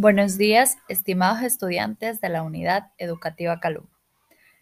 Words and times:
Buenos 0.00 0.38
días, 0.38 0.78
estimados 0.86 1.42
estudiantes 1.42 2.20
de 2.20 2.28
la 2.28 2.44
Unidad 2.44 2.92
Educativa 2.98 3.58
Calum. 3.58 3.88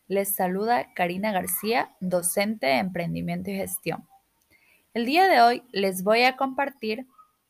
Les 0.08 0.34
saluda 0.34 0.94
Karina 0.94 1.30
García, 1.30 1.94
docente 2.00 2.68
de 2.68 2.78
Emprendimiento 2.78 3.50
y 3.50 3.56
Gestión. 3.56 4.08
El 4.94 5.04
día 5.04 5.28
de 5.28 5.42
hoy 5.42 5.62
les 5.72 6.02
voy 6.02 6.22
a 6.22 6.38
compartir 6.38 7.06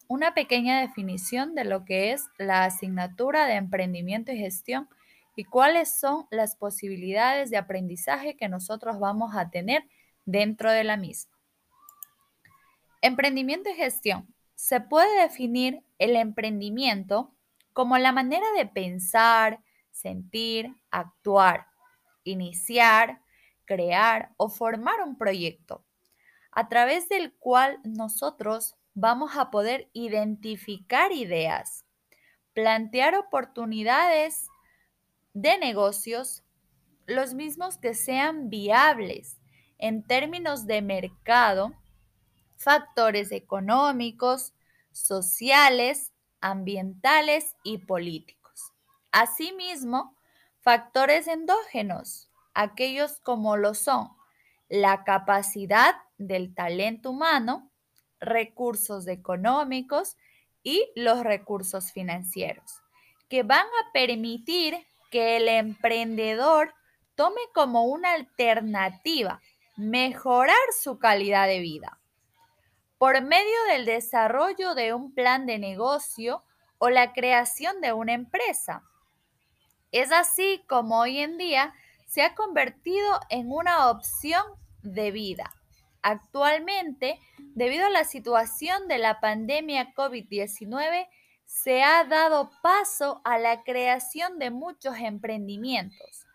una 0.08 0.34
pequeña 0.34 0.80
definición 0.80 1.54
de 1.54 1.64
lo 1.64 1.84
que 1.84 2.10
es 2.10 2.24
la 2.38 2.64
asignatura 2.64 3.46
de 3.46 3.54
Emprendimiento 3.54 4.32
y 4.32 4.38
Gestión 4.38 4.88
y 5.36 5.44
cuáles 5.44 5.96
son 5.96 6.26
las 6.32 6.56
posibilidades 6.56 7.50
de 7.50 7.56
aprendizaje 7.56 8.36
que 8.36 8.48
nosotros 8.48 8.98
vamos 8.98 9.36
a 9.36 9.48
tener 9.50 9.84
dentro 10.24 10.72
de 10.72 10.82
la 10.82 10.96
misma. 10.96 11.30
Emprendimiento 13.00 13.70
y 13.70 13.74
gestión. 13.74 14.26
Se 14.56 14.80
puede 14.80 15.22
definir 15.22 15.84
el 16.00 16.16
emprendimiento 16.16 17.35
como 17.76 17.98
la 17.98 18.10
manera 18.10 18.46
de 18.56 18.64
pensar, 18.64 19.60
sentir, 19.90 20.74
actuar, 20.90 21.66
iniciar, 22.24 23.20
crear 23.66 24.32
o 24.38 24.48
formar 24.48 25.02
un 25.02 25.18
proyecto, 25.18 25.84
a 26.52 26.70
través 26.70 27.10
del 27.10 27.34
cual 27.34 27.78
nosotros 27.84 28.76
vamos 28.94 29.36
a 29.36 29.50
poder 29.50 29.90
identificar 29.92 31.12
ideas, 31.12 31.84
plantear 32.54 33.14
oportunidades 33.14 34.46
de 35.34 35.58
negocios, 35.58 36.44
los 37.04 37.34
mismos 37.34 37.77
que 37.77 37.92
sean 37.92 38.48
viables 38.48 39.36
en 39.77 40.02
términos 40.02 40.66
de 40.66 40.80
mercado, 40.80 41.74
factores 42.56 43.32
económicos, 43.32 44.54
sociales 44.92 46.14
ambientales 46.40 47.54
y 47.64 47.78
políticos. 47.78 48.72
Asimismo, 49.12 50.16
factores 50.61 51.27
endógenos, 51.28 52.30
aquellos 52.55 53.20
como 53.20 53.56
lo 53.56 53.74
son 53.74 54.11
la 54.69 55.05
capacidad 55.05 55.94
del 56.19 56.55
talento 56.55 57.11
humano, 57.11 57.70
recursos 58.19 59.06
económicos 59.06 60.16
y 60.62 60.91
los 60.96 61.22
recursos 61.22 61.92
financieros, 61.92 62.83
que 63.28 63.42
van 63.42 63.66
a 63.66 63.92
permitir 63.92 64.77
que 65.11 65.36
el 65.36 65.48
emprendedor 65.48 66.74
tome 67.14 67.41
como 67.55 67.84
una 67.84 68.14
alternativa 68.14 69.41
mejorar 69.77 70.56
su 70.83 70.98
calidad 70.98 71.46
de 71.46 71.61
vida 71.61 72.00
por 72.98 73.22
medio 73.22 73.64
del 73.70 73.84
desarrollo 73.84 74.75
de 74.75 74.94
un 74.94 75.14
plan 75.14 75.47
de 75.47 75.58
negocio 75.58 76.42
o 76.78 76.91
la 76.91 77.12
creación 77.12 77.80
de 77.80 77.92
una 77.92 78.14
empresa. 78.14 78.83
Es 79.92 80.12
así 80.12 80.62
como 80.69 81.00
hoy 81.00 81.19
en 81.19 81.39
día 81.39 81.74
se 82.06 82.22
ha 82.22 82.34
convertido 82.34 83.20
en 83.28 83.50
una 83.50 83.91
opción 83.91 84.42
de 84.83 85.11
vida. 85.11 85.55
Actualmente, 86.02 87.19
debido 87.55 87.86
a 87.86 87.91
la 87.91 88.05
situación 88.05 88.89
de 88.89 88.98
la 88.98 89.20
pandemia 89.20 89.92
COVID-19, 89.94 91.08
se 91.44 91.83
ha 91.83 92.05
dado 92.05 92.50
paso 92.62 93.20
a 93.24 93.39
la 93.39 93.62
creación 93.62 94.39
de 94.39 94.50
muchos 94.50 94.97
emprendimientos, 94.98 96.27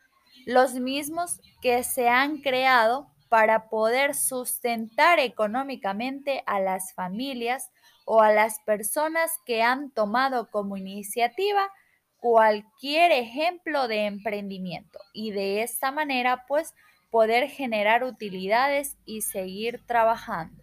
los 0.45 0.73
mismos 0.73 1.39
que 1.62 1.84
se 1.84 2.09
han 2.09 2.42
creado 2.42 3.11
para 3.32 3.70
poder 3.70 4.14
sustentar 4.14 5.18
económicamente 5.20 6.44
a 6.48 6.60
las 6.60 6.94
familias 6.94 7.72
o 8.04 8.20
a 8.20 8.34
las 8.34 8.60
personas 8.66 9.32
que 9.46 9.64
han 9.64 9.90
tomado 9.92 10.52
como 10.52 10.76
iniciativa 10.76 11.72
cualquier 12.18 13.14
ejemplo 13.14 13.88
de 13.88 14.06
emprendimiento 14.08 15.00
y 15.14 15.32
de 15.32 15.64
esta 15.64 15.94
manera 15.94 16.44
pues 16.45 16.76
poder 17.10 17.48
generar 17.48 18.04
utilidades 18.04 18.98
y 19.05 19.22
seguir 19.22 19.80
trabajando. 19.88 20.61